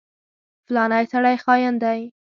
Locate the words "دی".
1.83-1.99